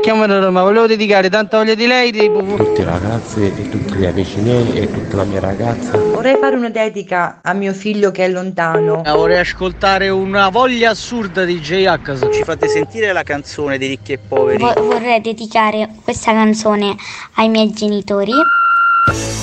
Chiamo 0.00 0.26
da 0.26 0.38
Roma, 0.38 0.62
volevo 0.62 0.86
dedicare 0.86 1.28
tanta 1.28 1.58
voglia 1.58 1.74
di 1.74 1.86
lei 1.86 2.10
di 2.10 2.30
Tutte 2.32 2.78
le 2.78 2.84
ragazze 2.84 3.54
e 3.54 3.68
tutti 3.68 3.94
gli 3.96 4.06
amici 4.06 4.40
miei 4.40 4.72
e 4.72 4.90
tutta 4.90 5.16
la 5.16 5.24
mia 5.24 5.40
ragazza. 5.40 5.98
Vorrei 5.98 6.36
fare 6.40 6.56
una 6.56 6.70
dedica 6.70 7.40
a 7.42 7.52
mio 7.52 7.74
figlio 7.74 8.10
che 8.10 8.24
è 8.24 8.28
lontano. 8.28 9.02
Vorrei 9.04 9.40
ascoltare 9.40 10.08
una 10.08 10.48
voglia 10.48 10.90
assurda 10.90 11.44
di 11.44 11.60
J-H. 11.60 12.30
Ci 12.32 12.44
fate 12.44 12.66
sentire 12.68 13.12
la 13.12 13.22
canzone 13.22 13.76
di 13.76 13.88
Ricchi 13.88 14.12
e 14.12 14.18
Poveri? 14.26 14.62
Vo- 14.62 14.72
vorrei 14.82 15.20
dedicare 15.20 15.90
questa 16.02 16.32
canzone 16.32 16.96
ai 17.34 17.50
miei 17.50 17.70
genitori. 17.70 18.32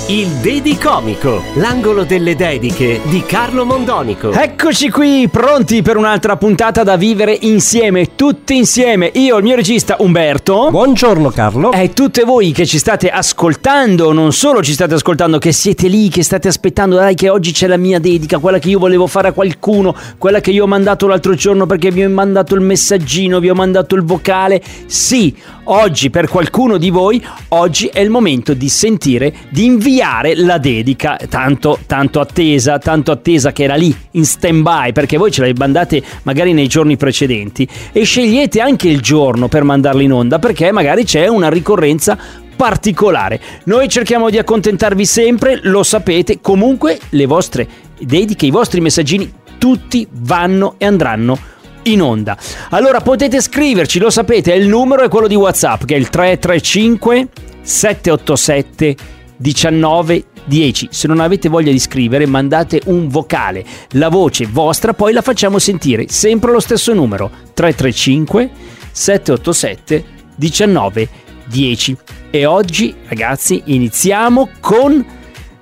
Il 0.10 0.30
Dedicomico, 0.36 1.42
l'angolo 1.55 2.05
delle 2.05 2.36
dediche 2.36 3.02
di 3.05 3.24
Carlo 3.24 3.66
Mondonico. 3.66 4.32
Eccoci 4.32 4.89
qui, 4.89 5.28
pronti 5.30 5.82
per 5.82 5.98
un'altra 5.98 6.38
puntata 6.38 6.84
da 6.84 6.96
vivere 6.96 7.36
insieme, 7.42 8.16
tutti 8.18 8.57
insieme. 8.57 9.11
Io, 9.13 9.38
il 9.38 9.43
mio 9.43 9.55
regista 9.55 9.97
Umberto. 10.00 10.70
Buongiorno 10.71 11.29
Carlo. 11.29 11.71
E 11.71 11.93
tutte 11.93 12.23
voi 12.23 12.51
che 12.51 12.65
ci 12.65 12.79
state 12.79 13.09
ascoltando, 13.09 14.11
non 14.11 14.33
solo 14.33 14.64
ci 14.64 14.73
state 14.73 14.96
ascoltando, 14.96 15.37
che 15.37 15.51
siete 15.51 15.87
lì, 15.87 16.09
che 16.09 16.23
state 16.23 16.47
aspettando, 16.47 16.95
dai 16.95 17.14
che 17.14 17.29
oggi 17.29 17.51
c'è 17.51 17.68
la 17.68 17.78
mia 17.78 18.00
dedica, 18.00 18.39
quella 18.39 18.57
che 18.57 18.69
io 18.69 18.79
volevo 18.79 19.06
fare 19.06 19.28
a 19.28 19.33
qualcuno, 19.33 19.95
quella 20.18 20.39
che 20.39 20.50
io 20.50 20.64
ho 20.64 20.68
mandato 20.68 21.06
l'altro 21.06 21.36
giorno 21.36 21.68
perché 21.68 21.92
vi 21.92 22.04
ho 22.04 22.09
mandato 22.09 22.56
il 22.56 22.61
messaggino, 22.61 23.39
vi 23.39 23.51
ho 23.51 23.56
mandato 23.56 23.93
il 23.93 24.01
vocale. 24.01 24.64
Sì, 24.87 25.36
oggi 25.65 26.09
per 26.09 26.28
qualcuno 26.28 26.78
di 26.78 26.89
voi, 26.89 27.23
oggi 27.50 27.86
è 27.86 28.00
il 28.00 28.09
momento 28.09 28.56
di 28.56 28.68
sentire, 28.68 29.31
di 29.50 29.65
inviare 29.65 30.36
la 30.36 30.57
dedica, 30.57 31.20
tanto, 31.29 31.78
tanto 31.86 32.20
attesa, 32.20 32.80
tanto 32.80 33.11
attesa 33.11 33.52
che 33.52 33.64
era 33.64 33.75
lì 33.75 33.95
in 34.11 34.25
stand 34.25 34.64
by, 34.64 34.92
perché 34.92 35.17
voi 35.17 35.30
ce 35.30 35.42
l'avete 35.42 35.59
mandate 35.59 36.03
magari 36.23 36.53
nei 36.53 36.67
giorni 36.67 36.97
precedenti 36.97 37.67
e 37.92 38.06
scegliete 38.08 38.61
anche 38.61 38.88
il 38.88 39.02
giorno 39.02 39.50
per 39.50 39.64
mandarla 39.64 40.02
in 40.02 40.14
onda, 40.14 40.39
perché 40.39 40.72
magari 40.72 41.03
c'è 41.03 41.28
una 41.28 41.50
ricorrenza 41.50 42.17
particolare. 42.56 43.39
Noi 43.66 43.89
cerchiamo 43.89 44.30
di 44.30 44.38
accontentarvi 44.38 45.06
sempre, 45.06 45.59
lo 45.64 45.84
sapete, 45.84 46.40
comunque 46.40 46.98
le 47.09 47.26
vostre 47.26 47.68
dediche, 48.00 48.46
i 48.46 48.52
vostri 48.52 48.80
messaggini, 48.80 49.30
tutti 49.58 50.08
vanno 50.09 50.76
e 50.78 50.86
andranno 50.86 51.38
in 51.84 52.02
onda. 52.02 52.38
Allora 52.70 53.02
potete 53.02 53.42
scriverci, 53.42 54.00
lo 54.00 54.09
sapete, 54.09 54.53
il 54.53 54.70
numero 54.70 55.03
è 55.03 55.09
quello 55.09 55.28
di 55.28 55.36
WhatsApp 55.36 55.84
che 55.84 55.96
è 55.96 55.98
il 55.98 56.09
335 56.09 57.28
787 57.62 58.96
19 59.36 60.24
10. 60.48 60.88
Se 60.92 61.08
non 61.08 61.20
avete 61.20 61.50
voglia 61.50 61.72
di 61.72 61.80
scrivere, 61.80 62.26
mandate 62.26 62.81
un 62.86 63.08
vocale, 63.08 63.64
la 63.92 64.09
voce 64.09 64.48
vostra, 64.48 64.94
poi 64.94 65.14
la 65.14 65.22
facciamo 65.22 65.59
sentire. 65.59 66.08
Sempre 66.08 66.52
lo 66.52 66.59
stesso 66.59 66.94
numero 66.94 67.30
335 67.53 68.50
787 68.92 70.06
19 70.36 71.09
10. 71.45 71.98
E 72.30 72.45
oggi, 72.45 72.95
ragazzi, 73.08 73.62
iniziamo 73.66 74.50
con 74.59 75.06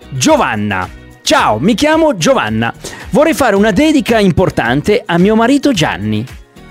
Giovanna. 0.10 0.88
Ciao, 1.22 1.58
mi 1.60 1.74
chiamo 1.74 2.16
Giovanna. 2.18 2.74
Vorrei 3.10 3.34
fare 3.34 3.56
una 3.56 3.72
dedica 3.72 4.20
importante 4.20 5.02
a 5.06 5.18
mio 5.18 5.36
marito 5.36 5.72
Gianni, 5.72 6.26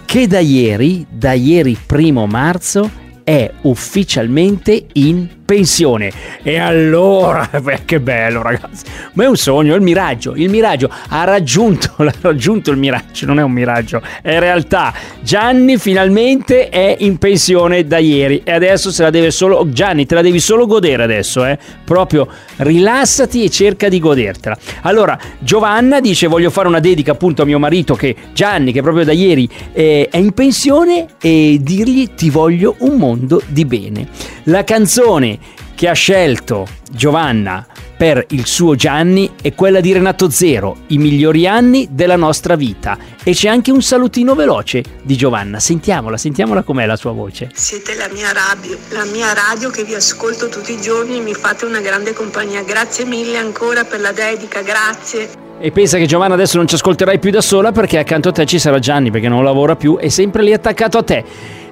che 0.04 0.26
da 0.26 0.38
ieri, 0.38 1.04
da 1.10 1.32
ieri 1.32 1.76
primo 1.84 2.26
marzo, 2.26 3.02
è 3.24 3.50
ufficialmente 3.62 4.86
in 4.92 5.28
pensione. 5.44 6.10
E 6.42 6.58
allora, 6.58 7.48
beh, 7.60 7.82
che 7.84 8.00
bello 8.00 8.42
ragazzi, 8.42 8.84
ma 9.12 9.24
è 9.24 9.26
un 9.26 9.36
sogno, 9.36 9.74
è 9.74 9.76
il 9.76 9.82
miraggio, 9.82 10.34
il 10.34 10.48
miraggio 10.48 10.90
ha 11.08 11.24
raggiunto, 11.24 11.94
ha 12.02 12.12
raggiunto 12.20 12.70
il 12.70 12.78
miraggio, 12.78 13.26
non 13.26 13.38
è 13.38 13.42
un 13.42 13.52
miraggio, 13.52 14.00
è 14.22 14.38
realtà. 14.38 14.92
Gianni 15.20 15.78
finalmente 15.78 16.68
è 16.68 16.96
in 17.00 17.18
pensione 17.18 17.86
da 17.86 17.98
ieri 17.98 18.42
e 18.44 18.52
adesso 18.52 18.90
se 18.90 19.02
la 19.02 19.10
deve 19.10 19.30
solo, 19.30 19.66
Gianni 19.70 20.06
te 20.06 20.14
la 20.14 20.22
devi 20.22 20.40
solo 20.40 20.66
godere 20.66 21.02
adesso, 21.02 21.44
eh? 21.44 21.58
proprio 21.84 22.28
rilassati 22.56 23.44
e 23.44 23.50
cerca 23.50 23.88
di 23.88 23.98
godertela. 23.98 24.56
Allora, 24.82 25.18
Giovanna 25.38 26.00
dice 26.00 26.26
voglio 26.26 26.50
fare 26.50 26.68
una 26.68 26.80
dedica 26.80 27.12
appunto 27.12 27.42
a 27.42 27.44
mio 27.44 27.58
marito 27.58 27.94
che 27.94 28.14
Gianni, 28.32 28.72
che 28.72 28.82
proprio 28.82 29.04
da 29.04 29.12
ieri 29.12 29.48
eh, 29.72 30.08
è 30.10 30.16
in 30.16 30.32
pensione 30.32 31.06
e 31.20 31.58
dirgli 31.60 32.14
ti 32.14 32.30
voglio 32.30 32.76
un 32.78 32.96
mondo 32.96 33.42
di 33.46 33.64
bene. 33.64 34.08
La 34.44 34.64
canzone 34.64 35.38
che 35.74 35.88
ha 35.88 35.92
scelto 35.92 36.66
Giovanna 36.90 37.66
per 37.96 38.24
il 38.30 38.44
suo 38.44 38.74
Gianni 38.74 39.30
è 39.40 39.54
quella 39.54 39.80
di 39.80 39.92
Renato 39.92 40.28
Zero, 40.28 40.78
i 40.88 40.98
migliori 40.98 41.46
anni 41.46 41.88
della 41.90 42.16
nostra 42.16 42.56
vita. 42.56 42.98
E 43.22 43.32
c'è 43.32 43.48
anche 43.48 43.70
un 43.70 43.82
salutino 43.82 44.34
veloce 44.34 44.82
di 45.02 45.16
Giovanna. 45.16 45.60
Sentiamola, 45.60 46.16
sentiamola 46.16 46.62
com'è 46.62 46.86
la 46.86 46.96
sua 46.96 47.12
voce. 47.12 47.50
Siete 47.54 47.94
la 47.94 48.08
mia 48.12 48.32
radio, 48.32 48.76
la 48.90 49.04
mia 49.04 49.32
radio 49.32 49.70
che 49.70 49.84
vi 49.84 49.94
ascolto 49.94 50.48
tutti 50.48 50.72
i 50.72 50.80
giorni 50.80 51.18
e 51.18 51.20
mi 51.20 51.34
fate 51.34 51.64
una 51.64 51.80
grande 51.80 52.12
compagnia. 52.12 52.62
Grazie 52.62 53.04
mille 53.04 53.38
ancora 53.38 53.84
per 53.84 54.00
la 54.00 54.12
dedica, 54.12 54.60
grazie. 54.62 55.42
E 55.60 55.70
pensa 55.70 55.96
che 55.96 56.06
Giovanna 56.06 56.34
adesso 56.34 56.56
non 56.56 56.66
ci 56.66 56.74
ascolterai 56.74 57.18
più 57.20 57.30
da 57.30 57.40
sola 57.40 57.70
perché 57.70 57.98
accanto 57.98 58.30
a 58.30 58.32
te 58.32 58.44
ci 58.44 58.58
sarà 58.58 58.80
Gianni 58.80 59.10
perché 59.10 59.28
non 59.28 59.44
lavora 59.44 59.76
più, 59.76 59.96
è 59.96 60.08
sempre 60.08 60.42
lì 60.42 60.52
attaccato 60.52 60.98
a 60.98 61.02
te. 61.02 61.24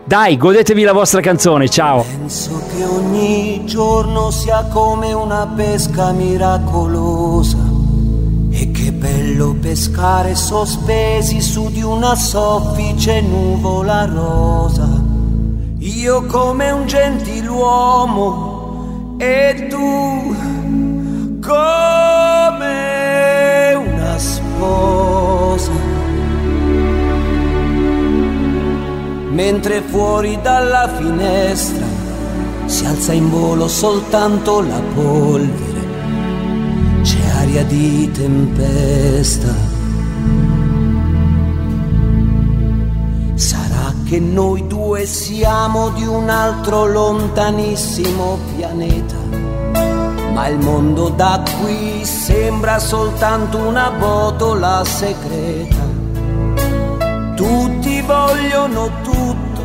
Dai, 0.04 0.36
godetevi 0.36 0.82
la 0.82 0.92
vostra 0.92 1.20
canzone, 1.20 1.68
ciao. 1.68 2.02
Penso 2.02 2.60
che 2.74 2.84
ogni 2.84 3.64
giorno 3.66 4.32
sia 4.32 4.64
come 4.64 5.12
una 5.12 5.46
pesca 5.46 6.10
miracolosa. 6.10 7.56
E 8.50 8.70
che 8.72 8.92
bello 8.92 9.54
pescare 9.60 10.34
sospesi 10.34 11.40
su 11.40 11.70
di 11.70 11.82
una 11.82 12.16
soffice 12.16 13.20
nuvola 13.20 14.04
rosa. 14.06 14.88
Io 15.78 16.26
come 16.26 16.70
un 16.72 16.86
gentiluomo 16.86 18.50
e 19.18 19.66
tu 19.70 20.36
come 21.40 22.01
mentre 29.44 29.82
fuori 29.82 30.38
dalla 30.40 30.88
finestra 30.96 31.84
si 32.66 32.86
alza 32.86 33.12
in 33.12 33.28
volo 33.28 33.66
soltanto 33.66 34.60
la 34.60 34.80
polvere, 34.94 35.80
c'è 37.02 37.26
aria 37.40 37.64
di 37.64 38.08
tempesta. 38.12 39.52
Sarà 43.34 43.92
che 44.04 44.20
noi 44.20 44.64
due 44.68 45.06
siamo 45.06 45.90
di 45.90 46.06
un 46.06 46.28
altro 46.28 46.86
lontanissimo 46.86 48.38
pianeta, 48.54 49.16
ma 50.32 50.46
il 50.46 50.58
mondo 50.58 51.08
da 51.08 51.42
qui 51.60 52.04
sembra 52.04 52.78
soltanto 52.78 53.58
una 53.58 53.90
botola 53.90 54.84
segreta. 54.84 55.81
Vogliono 58.06 58.90
tutto 59.02 59.62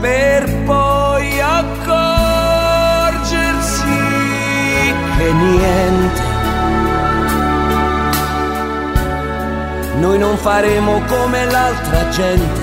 per 0.00 0.62
poi 0.64 1.40
accorgersi 1.40 2.66
che 5.18 5.32
niente. 5.32 6.22
Noi 9.98 10.18
non 10.18 10.36
faremo 10.36 11.00
come 11.06 11.44
l'altra 11.50 12.08
gente, 12.10 12.60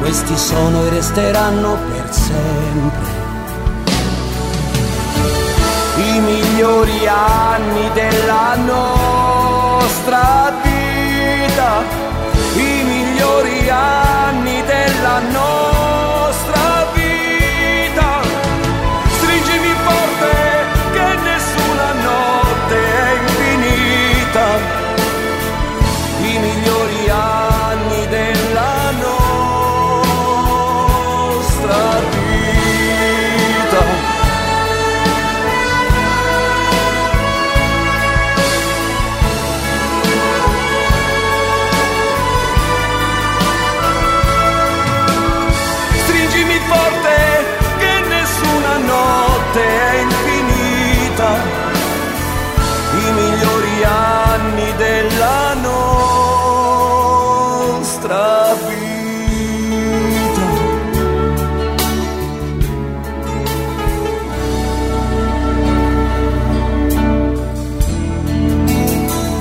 questi 0.00 0.36
sono 0.36 0.84
e 0.84 0.90
resteranno 0.90 1.76
per 1.90 2.12
sempre. 2.12 3.14
I 5.96 6.20
migliori 6.20 7.06
anni 7.08 7.90
della 7.94 8.54
nostra 8.56 10.52
vita 10.62 10.65
notte 49.56 49.64
è 49.64 50.00
infinita, 50.02 51.30
i 52.92 53.12
migliori 53.12 53.84
anni 53.84 54.74
della 54.76 55.54
nostra 57.64 58.54
vita. 58.66 58.74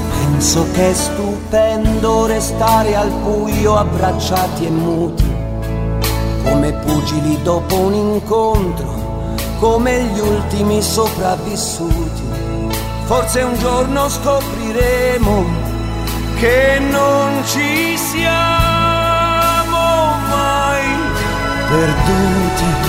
Penso 0.10 0.66
che 0.72 0.90
è 0.90 0.94
stupendo 0.94 2.26
restare 2.26 2.96
al 2.96 3.10
buio 3.10 3.76
abbracciati 3.76 4.66
e 4.66 4.70
muti, 4.70 5.34
come 6.44 6.72
pugili 6.72 7.42
dopo 7.42 7.76
un 7.76 7.94
incontro 7.94 8.95
come 9.66 10.04
gli 10.04 10.20
ultimi 10.20 10.80
sopravvissuti. 10.80 12.22
Forse 13.06 13.42
un 13.42 13.58
giorno 13.58 14.08
scopriremo 14.08 15.44
che 16.36 16.78
non 16.80 17.44
ci 17.46 17.98
siamo 17.98 18.28
mai 20.30 20.86
perduti. 21.68 22.84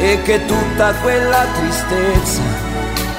e 0.00 0.22
che 0.22 0.46
tutta 0.46 0.94
quella 1.02 1.44
tristezza 1.56 2.40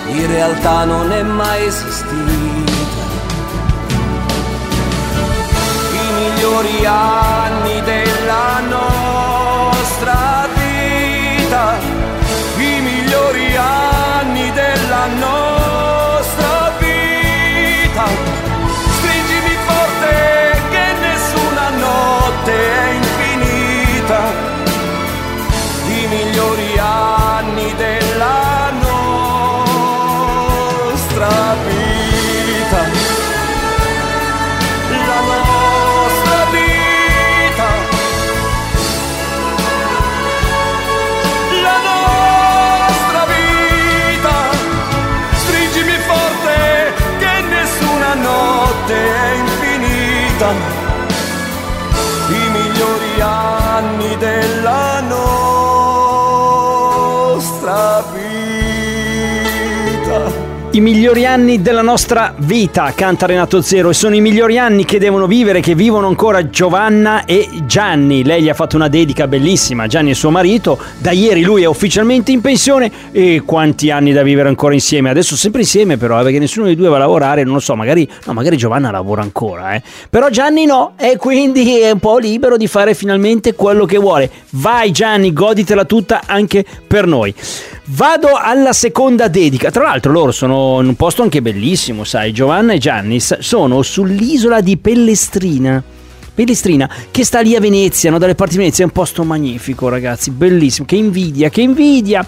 in 0.08 0.28
realtà 0.28 0.86
non 0.86 1.12
è 1.12 1.22
mai 1.24 1.66
esistita. 1.66 2.72
I 5.92 6.14
migliori 6.20 6.86
anni 6.86 7.82
della 7.82 8.60
nostra 8.62 9.29
nostra 57.80 58.02
vita. 58.12 58.59
I 60.80 60.82
migliori 60.82 61.26
anni 61.26 61.62
della 61.62 61.82
nostra 61.82 62.34
vita, 62.38 62.94
canta 62.96 63.26
Renato 63.26 63.62
Zero, 63.62 63.90
e 63.90 63.94
sono 63.94 64.16
i 64.16 64.22
migliori 64.22 64.58
anni 64.58 64.86
che 64.86 64.98
devono 64.98 65.28
vivere, 65.28 65.60
che 65.60 65.76
vivono 65.76 66.08
ancora 66.08 66.50
Giovanna 66.50 67.26
e 67.26 67.50
Gianni. 67.66 68.24
Lei 68.24 68.44
gli 68.44 68.48
ha 68.48 68.54
fatto 68.54 68.78
una 68.78 68.88
dedica 68.88 69.28
bellissima, 69.28 69.88
Gianni 69.88 70.12
è 70.12 70.14
suo 70.14 70.30
marito, 70.30 70.80
da 71.00 71.12
ieri 71.12 71.44
lui 71.44 71.64
è 71.64 71.66
ufficialmente 71.66 72.32
in 72.32 72.40
pensione 72.40 72.90
e 73.12 73.42
quanti 73.44 73.92
anni 73.92 74.14
da 74.14 74.24
vivere 74.24 74.48
ancora 74.48 74.74
insieme. 74.74 75.10
Adesso 75.10 75.36
sempre 75.36 75.60
insieme 75.60 75.98
però, 75.98 76.18
eh, 76.18 76.24
perché 76.24 76.40
nessuno 76.40 76.68
dei 76.68 76.78
due 76.78 76.88
va 76.88 76.96
a 76.96 77.00
lavorare, 77.00 77.44
non 77.44 77.56
lo 77.56 77.60
so, 77.60 77.76
magari, 77.76 78.10
no, 78.24 78.32
magari 78.32 78.56
Giovanna 78.56 78.90
lavora 78.90 79.22
ancora, 79.22 79.74
eh. 79.74 79.84
Però 80.10 80.30
Gianni 80.30 80.66
no, 80.66 80.94
e 80.98 81.18
quindi 81.18 81.78
è 81.78 81.92
un 81.92 82.00
po' 82.00 82.20
libero 82.20 82.56
di 82.56 82.68
fare 82.68 82.94
finalmente 82.94 83.54
quello 83.54 83.84
che 83.84 83.98
vuole. 83.98 84.32
Vai 84.52 84.92
Gianni, 84.92 85.34
goditela 85.34 85.84
tutta 85.84 86.22
anche 86.26 86.64
per 86.88 87.06
noi. 87.06 87.36
Vado 87.92 88.34
alla 88.36 88.72
seconda 88.72 89.28
dedica. 89.28 89.72
Tra 89.72 89.82
l'altro 89.84 90.12
loro 90.12 90.32
sono 90.32 90.80
in 90.80 90.88
un 90.90 90.96
posto 90.96 91.24
anche 91.24 91.42
bellissimo, 91.42 92.04
sai, 92.04 92.32
Giovanna 92.32 92.74
e 92.74 92.78
Gianni 92.78 93.20
s- 93.20 93.40
sono 93.40 93.82
sull'isola 93.82 94.62
di 94.62 94.78
Pellestrina. 94.78 95.82
Pellestrina, 96.36 96.88
che 97.10 97.26
sta 97.26 97.40
lì 97.40 97.56
a 97.56 97.60
Venezia, 97.60 98.12
no? 98.12 98.20
dalle 98.20 98.36
parti 98.36 98.54
di 98.54 98.60
Venezia, 98.60 98.84
è 98.84 98.88
un 98.88 98.94
posto 98.94 99.24
magnifico, 99.24 99.90
ragazzi, 99.90 100.30
bellissimo. 100.30 100.86
Che 100.86 100.96
invidia, 100.98 101.50
che 101.50 101.62
invidia. 101.62 102.24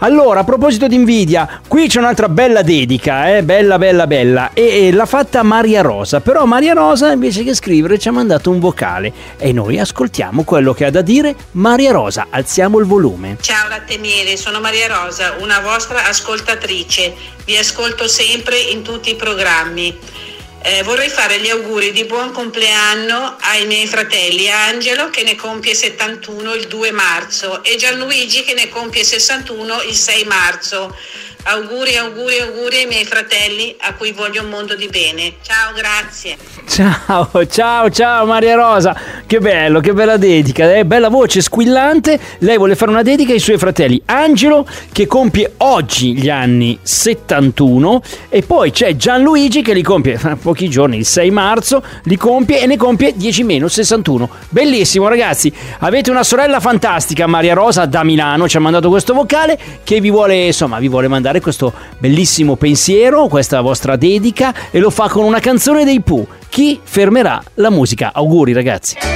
Allora, 0.00 0.40
a 0.40 0.44
proposito 0.44 0.88
di 0.88 0.94
invidia, 0.94 1.62
qui 1.66 1.88
c'è 1.88 2.00
un'altra 2.00 2.28
bella 2.28 2.60
dedica, 2.60 3.34
eh? 3.34 3.42
bella, 3.42 3.78
bella, 3.78 4.06
bella, 4.06 4.50
e, 4.52 4.88
e 4.88 4.92
l'ha 4.92 5.06
fatta 5.06 5.42
Maria 5.42 5.80
Rosa, 5.80 6.20
però 6.20 6.44
Maria 6.44 6.74
Rosa 6.74 7.12
invece 7.12 7.42
che 7.42 7.54
scrivere 7.54 7.98
ci 7.98 8.08
ha 8.08 8.12
mandato 8.12 8.50
un 8.50 8.58
vocale 8.58 9.10
e 9.38 9.52
noi 9.52 9.78
ascoltiamo 9.78 10.44
quello 10.44 10.74
che 10.74 10.84
ha 10.84 10.90
da 10.90 11.00
dire 11.00 11.34
Maria 11.52 11.92
Rosa, 11.92 12.26
alziamo 12.28 12.78
il 12.78 12.84
volume. 12.84 13.38
Ciao 13.40 13.68
latte 13.68 13.96
miele, 13.96 14.36
sono 14.36 14.60
Maria 14.60 14.86
Rosa, 14.88 15.36
una 15.40 15.60
vostra 15.60 16.06
ascoltatrice. 16.06 17.14
Vi 17.46 17.56
ascolto 17.56 18.06
sempre 18.06 18.58
in 18.58 18.82
tutti 18.82 19.10
i 19.10 19.14
programmi. 19.14 19.96
Eh, 20.62 20.82
vorrei 20.82 21.08
fare 21.08 21.38
gli 21.38 21.48
auguri 21.48 21.92
di 21.92 22.04
buon 22.04 22.32
compleanno 22.32 23.36
ai 23.40 23.66
miei 23.66 23.86
fratelli 23.86 24.50
Angelo 24.50 25.10
che 25.10 25.22
ne 25.22 25.36
compie 25.36 25.74
71 25.74 26.54
il 26.54 26.66
2 26.66 26.90
marzo 26.90 27.62
e 27.62 27.76
Gianluigi 27.76 28.42
che 28.42 28.54
ne 28.54 28.68
compie 28.68 29.04
61 29.04 29.82
il 29.82 29.94
6 29.94 30.24
marzo. 30.24 30.94
Auguri, 31.48 31.96
auguri, 31.96 32.40
auguri 32.40 32.76
ai 32.78 32.86
miei 32.86 33.04
fratelli 33.04 33.76
a 33.82 33.94
cui 33.94 34.10
voglio 34.10 34.42
un 34.42 34.48
mondo 34.48 34.74
di 34.74 34.88
bene. 34.88 35.34
Ciao, 35.42 35.72
grazie. 35.74 36.36
Ciao, 36.66 37.46
ciao, 37.46 37.88
ciao 37.88 38.26
Maria 38.26 38.56
Rosa, 38.56 38.94
che 39.24 39.38
bello, 39.38 39.78
che 39.78 39.92
bella 39.92 40.16
dedica, 40.16 40.74
eh? 40.74 40.84
bella 40.84 41.08
voce 41.08 41.40
squillante. 41.40 42.18
Lei 42.40 42.56
vuole 42.56 42.74
fare 42.74 42.90
una 42.90 43.02
dedica 43.02 43.32
ai 43.32 43.38
suoi 43.38 43.58
fratelli 43.58 44.02
Angelo 44.06 44.66
che 44.90 45.06
compie 45.06 45.54
oggi 45.58 46.14
gli 46.14 46.28
anni 46.28 46.76
71 46.82 48.02
e 48.28 48.42
poi 48.42 48.72
c'è 48.72 48.96
Gianluigi 48.96 49.62
che 49.62 49.72
li 49.72 49.82
compie 49.82 50.18
fra 50.18 50.34
pochi 50.34 50.68
giorni, 50.68 50.96
il 50.96 51.06
6 51.06 51.30
marzo, 51.30 51.82
li 52.02 52.16
compie 52.16 52.60
e 52.60 52.66
ne 52.66 52.76
compie 52.76 53.14
10 53.14 53.44
meno 53.44 53.68
61. 53.68 54.28
Bellissimo 54.48 55.06
ragazzi, 55.06 55.52
avete 55.78 56.10
una 56.10 56.24
sorella 56.24 56.58
fantastica, 56.58 57.28
Maria 57.28 57.54
Rosa 57.54 57.86
da 57.86 58.02
Milano 58.02 58.48
ci 58.48 58.56
ha 58.56 58.60
mandato 58.60 58.90
questo 58.90 59.14
vocale 59.14 59.56
che 59.84 60.00
vi 60.00 60.10
vuole, 60.10 60.46
insomma, 60.46 60.80
vi 60.80 60.88
vuole 60.88 61.06
mandare 61.06 61.35
questo 61.40 61.72
bellissimo 61.98 62.56
pensiero, 62.56 63.28
questa 63.28 63.60
vostra 63.60 63.96
dedica 63.96 64.54
e 64.70 64.78
lo 64.78 64.90
fa 64.90 65.08
con 65.08 65.24
una 65.24 65.40
canzone 65.40 65.84
dei 65.84 66.00
Pooh. 66.00 66.26
Chi 66.48 66.80
fermerà 66.82 67.42
la 67.54 67.70
musica? 67.70 68.12
Auguri 68.12 68.52
ragazzi. 68.52 69.15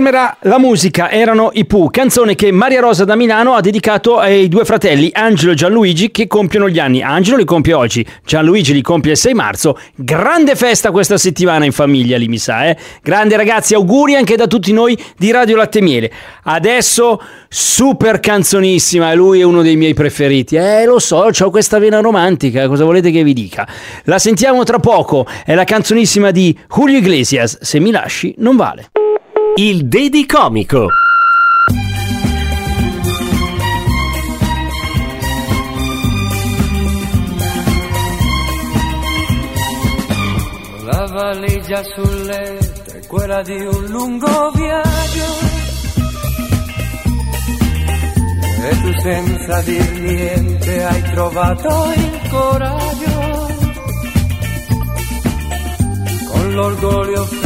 Fermerà 0.00 0.34
la 0.44 0.58
musica, 0.58 1.10
erano 1.10 1.50
i 1.52 1.66
Pooh, 1.66 1.90
canzone 1.90 2.34
che 2.34 2.50
Maria 2.50 2.80
Rosa 2.80 3.04
da 3.04 3.16
Milano 3.16 3.52
ha 3.52 3.60
dedicato 3.60 4.16
ai 4.16 4.48
due 4.48 4.64
fratelli 4.64 5.10
Angelo 5.12 5.52
e 5.52 5.54
Gianluigi 5.54 6.10
che 6.10 6.26
compiono 6.26 6.70
gli 6.70 6.78
anni. 6.78 7.02
Angelo 7.02 7.36
li 7.36 7.44
compie 7.44 7.74
oggi, 7.74 8.06
Gianluigi 8.24 8.72
li 8.72 8.80
compie 8.80 9.10
il 9.10 9.18
6 9.18 9.34
marzo. 9.34 9.78
Grande 9.94 10.56
festa 10.56 10.90
questa 10.90 11.18
settimana 11.18 11.66
in 11.66 11.72
famiglia, 11.72 12.16
lì 12.16 12.28
mi 12.28 12.38
sa, 12.38 12.66
eh. 12.66 12.78
Grande 13.02 13.36
ragazzi, 13.36 13.74
auguri 13.74 14.14
anche 14.14 14.36
da 14.36 14.46
tutti 14.46 14.72
noi 14.72 14.98
di 15.18 15.30
Radio 15.32 15.56
Latte 15.56 15.82
Miele. 15.82 16.10
Adesso 16.44 17.20
super 17.46 18.20
canzonissima, 18.20 19.12
lui 19.12 19.40
è 19.40 19.42
uno 19.42 19.60
dei 19.60 19.76
miei 19.76 19.92
preferiti. 19.92 20.56
Eh, 20.56 20.86
lo 20.86 20.98
so, 20.98 21.28
ho 21.38 21.50
questa 21.50 21.78
vena 21.78 22.00
romantica, 22.00 22.66
cosa 22.68 22.84
volete 22.84 23.10
che 23.10 23.22
vi 23.22 23.34
dica? 23.34 23.68
La 24.04 24.18
sentiamo 24.18 24.64
tra 24.64 24.78
poco, 24.78 25.26
è 25.44 25.54
la 25.54 25.64
canzonissima 25.64 26.30
di 26.30 26.58
Julio 26.74 26.96
Iglesias, 26.96 27.58
Se 27.60 27.78
mi 27.78 27.90
lasci 27.90 28.34
non 28.38 28.56
vale. 28.56 28.99
Il 29.56 29.88
Dedi 29.88 30.26
Comico. 30.26 30.86
La 40.84 41.06
valigia 41.06 41.82
sul 41.82 42.22
letto 42.24 42.92
è 42.92 43.06
quella 43.06 43.42
di 43.42 43.60
un 43.60 43.86
lungo 43.86 44.50
viaggio. 44.54 45.48
E 48.62 48.80
tu 48.80 49.00
senza 49.00 49.60
dir 49.62 50.00
niente 50.00 50.84
hai 50.84 51.02
trovato 51.12 51.92
il 51.96 52.28
coraggio. 52.30 53.48
Con 56.30 56.54
l'orgoglio 56.54 57.39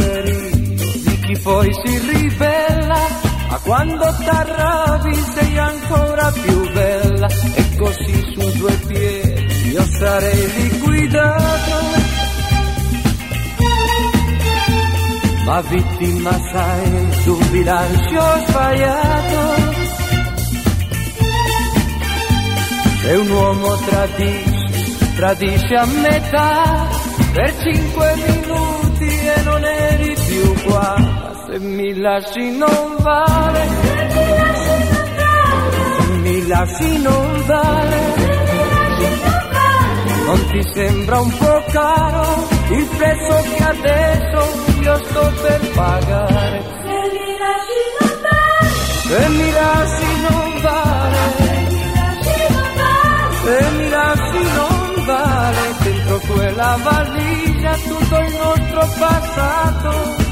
poi 1.45 1.71
si 1.83 1.97
ribella. 1.99 3.01
Ma 3.49 3.59
quando 3.59 4.03
t'arrabbi 4.25 5.13
sei 5.35 5.57
ancora 5.59 6.31
più 6.31 6.71
bella. 6.73 7.27
E 7.53 7.75
così 7.77 8.33
su 8.33 8.57
due 8.57 8.73
piedi 8.87 9.71
io 9.71 9.85
sarei 9.99 10.51
liquidato. 10.55 12.03
ma 15.45 15.61
vittima 15.61 16.31
sai 16.51 17.11
su 17.21 17.37
bilancio 17.51 18.21
sbagliato. 18.47 19.43
Se 23.01 23.13
un 23.13 23.29
uomo 23.29 23.75
tradisce, 23.75 25.13
tradisce 25.15 25.75
a 25.75 25.85
metà 25.85 26.87
per 27.31 27.53
cinque 27.61 28.15
minuti 28.15 29.07
e 29.07 29.41
non 29.43 29.63
eri 29.63 30.15
più 30.27 30.63
qua. 30.63 31.14
Ma 31.55 31.61
se 31.61 31.67
mi 31.67 31.93
lasci 31.95 32.57
non 32.57 32.95
vale, 32.99 33.67
se 36.01 36.11
mi 36.21 36.47
lasci 36.47 37.01
non 37.01 37.43
vale. 37.45 38.13
Non 40.25 40.47
ti 40.47 40.61
sembra 40.73 41.19
un 41.21 41.37
po' 41.37 41.63
caro 41.71 42.47
il 42.71 42.85
prezzo 42.97 43.41
che 43.55 43.63
adesso 43.63 44.39
io 44.81 44.97
sto 45.05 45.33
per 45.43 45.71
pagare? 45.75 46.61
Se 46.83 47.07
mi 47.15 47.37
lasci 47.39 47.83
non 47.99 48.11
vale, 48.25 48.67
se 49.07 49.29
mi 49.29 49.51
lasci 49.51 50.11
non 50.27 50.61
vale, 50.61 51.23
se 53.43 53.71
mi 53.77 53.89
lasci 53.89 54.43
non 54.55 55.05
vale, 55.05 55.61
dentro 55.83 56.19
quella 56.19 56.77
valigia 56.83 57.75
tutto 57.75 58.17
il 58.19 58.33
nostro 58.43 58.87
passato 58.99 60.24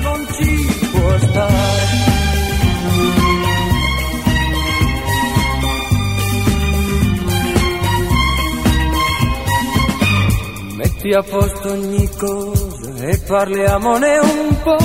Metti 10.78 11.14
a 11.14 11.22
posto 11.22 11.72
ogni 11.72 12.10
cosa 12.18 13.06
e 13.06 13.18
parliamone 13.28 14.18
un 14.20 14.62
po'. 14.64 14.78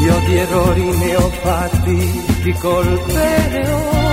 Io 0.00 0.18
di 0.26 0.36
errori 0.36 0.96
ne 0.96 1.16
ho 1.16 1.28
fatti, 1.42 2.24
di 2.42 2.52
colpe 2.52 3.48
ne 3.50 3.70
ho. 3.70 4.05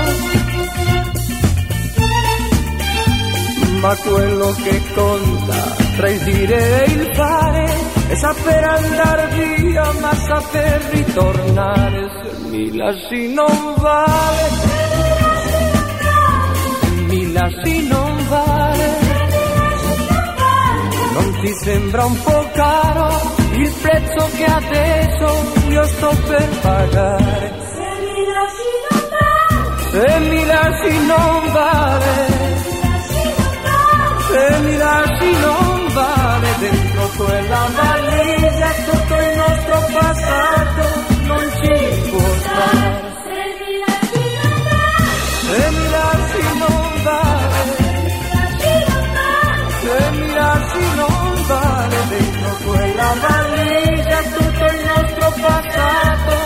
Ma 3.83 3.97
quello 3.97 4.49
che 4.63 4.81
conta 4.93 5.55
tra 5.97 6.09
il 6.09 6.23
dire 6.23 6.85
e 6.85 6.91
il 6.91 7.13
fare 7.13 7.65
è 8.07 8.15
saper 8.15 8.63
andare 8.63 9.27
via, 9.35 9.91
ma 9.99 10.15
saper 10.15 10.81
ritornare. 10.91 12.09
Se 12.23 12.47
mi 12.47 12.77
lasci 12.77 13.33
non 13.33 13.73
vale, 13.75 14.49
mi 17.07 17.31
lasci 17.33 17.87
non 17.89 18.27
vale. 18.29 18.87
Non 21.13 21.39
ti 21.41 21.53
sembra 21.61 22.05
un 22.05 22.21
po' 22.23 22.49
caro 22.53 23.09
il 23.51 23.73
prezzo 23.81 24.29
che 24.37 24.45
adesso 24.45 25.27
io 25.67 25.83
sto 25.87 26.09
per 26.25 26.47
pagare? 26.61 27.53
Se 27.75 27.85
mi 27.99 28.23
lasci 28.31 28.69
non 28.87 29.01
vale, 29.11 29.91
se 29.91 30.19
mi 30.19 30.45
lasci 30.45 31.05
non 31.05 31.51
vale, 31.51 32.32
se 34.33 34.59
mi 34.65 34.77
lasci 34.77 35.31
non 35.45 35.87
vale 35.93 36.49
dentro 36.59 37.07
quella 37.17 37.63
valigia 37.79 38.69
tutto 38.87 39.15
il 39.27 39.35
nostro 39.43 39.77
passato 39.97 40.83
non 41.29 41.45
ci 41.59 42.09
può 42.09 42.27
stare. 42.45 43.11
Se 45.45 45.69
mi 45.75 45.89
lasci 45.95 46.43
non 46.61 46.89
vale, 47.03 47.61
se 49.81 50.11
mi 50.17 50.33
lasci 50.33 50.85
non 50.95 51.43
vale 51.47 51.97
dentro 52.09 52.49
quella 52.65 53.09
valigia 53.27 54.19
tutto 54.35 54.65
il 54.75 54.81
nostro 54.93 55.27
passato 55.41 56.42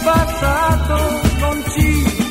passato 0.00 1.38
non 1.38 1.64
ci 1.70 2.21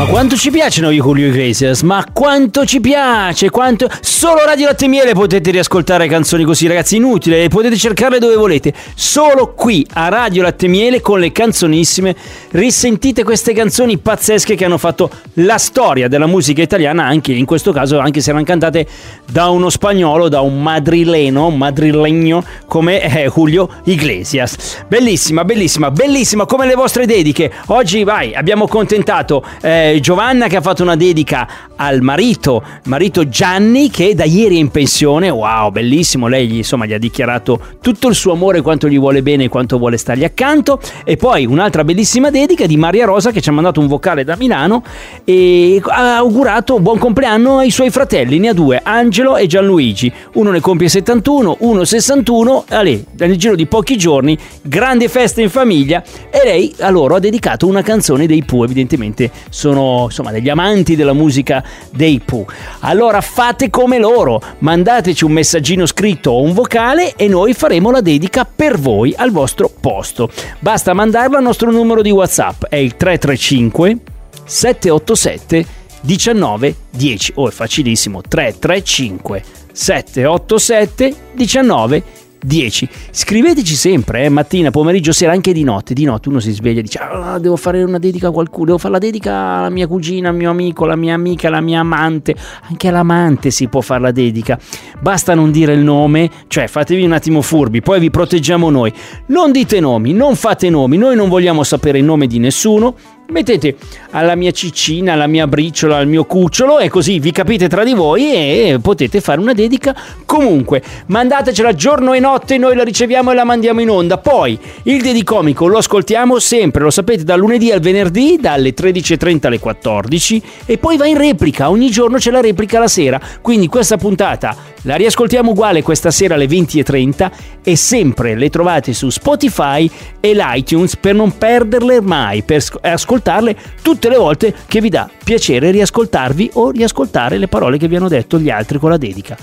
Ma 0.00 0.06
quanto 0.06 0.34
ci 0.34 0.50
piacciono 0.50 0.88
i 0.92 0.98
Julio 0.98 1.26
Iglesias? 1.26 1.82
Ma 1.82 2.02
quanto 2.10 2.64
ci 2.64 2.80
piace? 2.80 3.50
Quanto... 3.50 3.86
Solo 4.00 4.44
Radio 4.44 4.66
Latte 4.66 4.86
Miele 4.86 5.12
potete 5.12 5.50
riascoltare 5.50 6.06
canzoni 6.06 6.44
così, 6.44 6.66
ragazzi. 6.66 6.96
Inutile, 6.96 7.48
potete 7.48 7.76
cercarle 7.76 8.18
dove 8.18 8.34
volete. 8.34 8.72
Solo 8.94 9.52
qui 9.54 9.86
a 9.94 10.08
Radio 10.08 10.42
Latte 10.42 10.68
Miele 10.68 11.02
con 11.02 11.20
le 11.20 11.32
canzonissime. 11.32 12.14
Risentite 12.50 13.24
queste 13.24 13.52
canzoni 13.52 13.98
pazzesche 13.98 14.54
che 14.54 14.64
hanno 14.64 14.78
fatto 14.78 15.10
la 15.34 15.58
storia 15.58 16.08
della 16.08 16.26
musica 16.26 16.62
italiana, 16.62 17.04
anche 17.04 17.32
in 17.32 17.44
questo 17.44 17.72
caso, 17.72 17.98
anche 17.98 18.20
se 18.20 18.30
erano 18.30 18.44
cantate 18.44 18.86
da 19.30 19.48
uno 19.48 19.70
spagnolo, 19.70 20.28
da 20.28 20.40
un 20.40 20.62
madrileno, 20.62 21.46
un 21.46 21.56
madrilegno 21.56 22.44
come 22.66 23.02
eh, 23.02 23.30
Julio 23.30 23.68
Iglesias. 23.84 24.84
Bellissima, 24.86 25.44
bellissima, 25.44 25.90
bellissima 25.90 26.44
come 26.46 26.66
le 26.66 26.74
vostre 26.74 27.06
dediche. 27.06 27.50
Oggi, 27.66 28.04
vai, 28.04 28.34
abbiamo 28.34 28.66
contentato. 28.66 29.42
Eh, 29.62 29.89
Giovanna 29.98 30.46
che 30.46 30.56
ha 30.56 30.60
fatto 30.60 30.82
una 30.82 30.94
dedica 30.94 31.48
al 31.74 32.02
marito, 32.02 32.62
marito 32.84 33.28
Gianni 33.28 33.90
che 33.90 34.14
da 34.14 34.24
ieri 34.24 34.56
è 34.56 34.58
in 34.60 34.68
pensione, 34.68 35.30
wow 35.30 35.70
bellissimo, 35.70 36.28
lei 36.28 36.46
gli, 36.46 36.56
insomma 36.56 36.86
gli 36.86 36.92
ha 36.92 36.98
dichiarato 36.98 37.60
tutto 37.80 38.06
il 38.08 38.14
suo 38.14 38.32
amore, 38.32 38.60
quanto 38.60 38.88
gli 38.88 38.98
vuole 38.98 39.22
bene 39.22 39.44
e 39.44 39.48
quanto 39.48 39.78
vuole 39.78 39.96
stargli 39.96 40.22
accanto. 40.22 40.78
E 41.04 41.16
poi 41.16 41.46
un'altra 41.46 41.82
bellissima 41.82 42.30
dedica 42.30 42.66
di 42.66 42.76
Maria 42.76 43.06
Rosa 43.06 43.32
che 43.32 43.40
ci 43.40 43.48
ha 43.48 43.52
mandato 43.52 43.80
un 43.80 43.88
vocale 43.88 44.22
da 44.22 44.36
Milano 44.36 44.84
e 45.24 45.80
ha 45.84 46.16
augurato 46.16 46.78
buon 46.78 46.98
compleanno 46.98 47.58
ai 47.58 47.70
suoi 47.70 47.90
fratelli, 47.90 48.38
ne 48.38 48.50
ha 48.50 48.54
due, 48.54 48.80
Angelo 48.84 49.36
e 49.36 49.46
Gianluigi, 49.46 50.12
uno 50.34 50.50
ne 50.50 50.60
compie 50.60 50.88
71, 50.88 51.56
uno 51.60 51.84
61, 51.84 52.64
allè, 52.68 53.00
nel 53.16 53.36
giro 53.36 53.54
di 53.54 53.66
pochi 53.66 53.96
giorni, 53.96 54.38
grande 54.62 55.08
festa 55.08 55.40
in 55.40 55.48
famiglia. 55.50 56.02
E 56.30 56.40
lei 56.44 56.74
a 56.80 56.90
loro 56.90 57.16
ha 57.16 57.18
dedicato 57.18 57.66
una 57.66 57.82
canzone 57.82 58.26
dei 58.26 58.44
Pooh, 58.44 58.64
evidentemente 58.64 59.30
sono 59.48 59.79
insomma 60.04 60.30
degli 60.30 60.48
amanti 60.48 60.96
della 60.96 61.12
musica 61.12 61.64
dei 61.90 62.20
Pooh. 62.24 62.46
Allora 62.80 63.20
fate 63.20 63.70
come 63.70 63.98
loro, 63.98 64.40
mandateci 64.58 65.24
un 65.24 65.32
messaggino 65.32 65.86
scritto 65.86 66.30
o 66.30 66.42
un 66.42 66.52
vocale 66.52 67.14
e 67.16 67.28
noi 67.28 67.54
faremo 67.54 67.90
la 67.90 68.00
dedica 68.00 68.44
per 68.44 68.78
voi 68.78 69.14
al 69.16 69.30
vostro 69.30 69.70
posto. 69.80 70.30
Basta 70.58 70.92
mandarlo 70.92 71.36
al 71.36 71.42
nostro 71.42 71.70
numero 71.70 72.02
di 72.02 72.10
WhatsApp, 72.10 72.64
è 72.64 72.76
il 72.76 72.96
335 72.96 73.98
787 74.44 75.78
19 76.02 76.74
10. 76.90 77.32
Oh, 77.36 77.48
è 77.48 77.52
facilissimo. 77.52 78.22
335 78.22 79.42
787 79.72 81.14
19 81.32 82.02
10. 82.42 82.88
Scriveteci 83.10 83.74
sempre, 83.74 84.24
eh, 84.24 84.28
mattina, 84.28 84.70
pomeriggio, 84.70 85.12
sera, 85.12 85.32
anche 85.32 85.52
di 85.52 85.62
notte. 85.62 85.94
Di 85.94 86.04
notte 86.04 86.28
uno 86.28 86.40
si 86.40 86.52
sveglia 86.52 86.80
e 86.80 86.82
dice: 86.82 86.98
ah, 86.98 87.38
Devo 87.38 87.56
fare 87.56 87.82
una 87.82 87.98
dedica 87.98 88.28
a 88.28 88.30
qualcuno, 88.30 88.66
devo 88.66 88.78
fare 88.78 88.92
la 88.94 88.98
dedica 88.98 89.34
alla 89.34 89.70
mia 89.70 89.86
cugina, 89.86 90.30
al 90.30 90.34
mio 90.34 90.50
amico, 90.50 90.84
alla 90.84 90.96
mia 90.96 91.14
amica, 91.14 91.48
alla 91.48 91.60
mia 91.60 91.80
amante. 91.80 92.34
Anche 92.68 92.88
all'amante 92.88 93.50
si 93.50 93.68
può 93.68 93.80
fare 93.80 94.00
la 94.00 94.12
dedica. 94.12 94.58
Basta 95.00 95.34
non 95.34 95.50
dire 95.50 95.72
il 95.74 95.80
nome, 95.80 96.30
cioè 96.48 96.66
fatevi 96.66 97.04
un 97.04 97.12
attimo 97.12 97.42
furbi, 97.42 97.80
poi 97.80 98.00
vi 98.00 98.10
proteggiamo 98.10 98.70
noi. 98.70 98.92
Non 99.26 99.52
dite 99.52 99.80
nomi, 99.80 100.12
non 100.12 100.36
fate 100.36 100.70
nomi, 100.70 100.96
noi 100.96 101.16
non 101.16 101.28
vogliamo 101.28 101.62
sapere 101.62 101.98
il 101.98 102.04
nome 102.04 102.26
di 102.26 102.38
nessuno. 102.38 102.94
Mettete 103.30 103.76
alla 104.10 104.34
mia 104.34 104.50
ciccina, 104.50 105.12
alla 105.12 105.28
mia 105.28 105.46
briciola, 105.46 105.96
al 105.96 106.08
mio 106.08 106.24
cucciolo 106.24 106.80
e 106.80 106.88
così 106.88 107.20
vi 107.20 107.30
capite 107.30 107.68
tra 107.68 107.84
di 107.84 107.94
voi 107.94 108.32
e 108.32 108.78
potete 108.82 109.20
fare 109.20 109.40
una 109.40 109.52
dedica. 109.52 109.94
Comunque, 110.24 110.82
mandatecela 111.06 111.72
giorno 111.74 112.12
e 112.12 112.18
notte, 112.18 112.58
noi 112.58 112.74
la 112.74 112.82
riceviamo 112.82 113.30
e 113.30 113.34
la 113.34 113.44
mandiamo 113.44 113.80
in 113.80 113.88
onda. 113.88 114.18
Poi 114.18 114.58
il 114.84 115.00
dedicomico 115.00 115.68
lo 115.68 115.78
ascoltiamo 115.78 116.40
sempre, 116.40 116.82
lo 116.82 116.90
sapete, 116.90 117.22
dal 117.22 117.38
lunedì 117.38 117.70
al 117.70 117.80
venerdì, 117.80 118.38
dalle 118.40 118.74
13.30 118.74 119.46
alle 119.46 119.58
14 119.60 120.42
e 120.66 120.78
poi 120.78 120.96
va 120.96 121.06
in 121.06 121.16
replica. 121.16 121.70
Ogni 121.70 121.90
giorno 121.90 122.16
c'è 122.16 122.32
la 122.32 122.40
replica 122.40 122.80
la 122.80 122.88
sera. 122.88 123.20
Quindi 123.40 123.68
questa 123.68 123.96
puntata 123.96 124.56
la 124.82 124.96
riascoltiamo 124.96 125.50
uguale 125.50 125.82
questa 125.82 126.10
sera 126.10 126.34
alle 126.34 126.46
20.30 126.46 127.30
e 127.62 127.76
sempre 127.76 128.34
le 128.34 128.48
trovate 128.48 128.92
su 128.92 129.10
Spotify 129.10 129.90
e 130.20 130.34
l'iTunes 130.34 130.96
per 130.96 131.14
non 131.14 131.36
perderle 131.36 132.00
mai, 132.00 132.42
per 132.42 132.62
ascoltarle 132.80 133.56
tutte 133.82 134.08
le 134.08 134.16
volte 134.16 134.54
che 134.66 134.80
vi 134.80 134.88
dà 134.88 135.08
piacere 135.22 135.70
riascoltarvi 135.70 136.50
o 136.54 136.70
riascoltare 136.70 137.38
le 137.38 137.48
parole 137.48 137.76
che 137.78 137.88
vi 137.88 137.96
hanno 137.96 138.08
detto 138.08 138.38
gli 138.38 138.50
altri 138.50 138.78
con 138.78 138.90
la 138.90 138.96
dedica. 138.96 139.36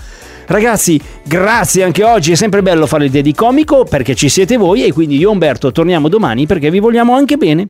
Ragazzi, 0.48 1.00
grazie 1.24 1.84
anche 1.84 2.04
oggi, 2.04 2.32
è 2.32 2.36
sempre 2.36 2.62
bello 2.62 2.88
fare 2.88 3.06
il 3.06 3.12
dedicomico 3.12 3.84
perché 3.84 4.16
ci 4.16 4.30
siete 4.30 4.56
voi 4.56 4.86
e 4.86 4.94
quindi 4.94 5.18
io 5.18 5.30
e 5.30 5.32
Umberto 5.34 5.74
torniamo 5.74 6.08
domani 6.08 6.46
perché 6.46 6.72
vi 6.72 6.80
vogliamo 6.80 7.14
anche 7.14 7.36
bene. 7.36 7.68